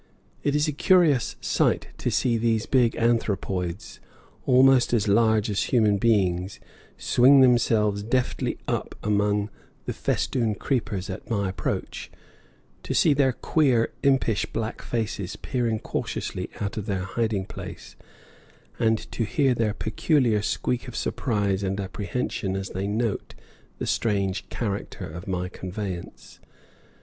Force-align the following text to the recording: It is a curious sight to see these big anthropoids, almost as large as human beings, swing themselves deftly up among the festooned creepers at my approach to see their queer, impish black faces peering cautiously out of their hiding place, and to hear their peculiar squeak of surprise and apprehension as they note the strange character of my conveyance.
It 0.41 0.55
is 0.55 0.67
a 0.67 0.71
curious 0.71 1.35
sight 1.41 1.89
to 1.99 2.09
see 2.09 2.35
these 2.35 2.65
big 2.65 2.95
anthropoids, 2.95 3.99
almost 4.47 4.93
as 4.95 5.07
large 5.07 5.47
as 5.47 5.65
human 5.65 5.99
beings, 5.99 6.59
swing 6.97 7.41
themselves 7.41 8.01
deftly 8.01 8.57
up 8.67 8.95
among 9.03 9.51
the 9.85 9.93
festooned 9.93 10.57
creepers 10.59 11.07
at 11.11 11.29
my 11.29 11.49
approach 11.49 12.09
to 12.81 12.95
see 12.95 13.13
their 13.13 13.31
queer, 13.31 13.93
impish 14.01 14.47
black 14.47 14.81
faces 14.81 15.35
peering 15.35 15.77
cautiously 15.77 16.49
out 16.59 16.77
of 16.77 16.87
their 16.87 17.03
hiding 17.03 17.45
place, 17.45 17.95
and 18.79 18.97
to 19.11 19.23
hear 19.23 19.53
their 19.53 19.75
peculiar 19.75 20.41
squeak 20.41 20.87
of 20.87 20.95
surprise 20.95 21.61
and 21.61 21.79
apprehension 21.79 22.55
as 22.55 22.69
they 22.69 22.87
note 22.87 23.35
the 23.77 23.85
strange 23.85 24.49
character 24.49 25.05
of 25.07 25.27
my 25.27 25.47
conveyance. 25.47 26.39